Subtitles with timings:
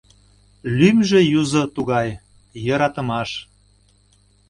[0.77, 2.09] Лӱмжӧ юзо тугай—
[2.65, 3.29] Йӧратымаш.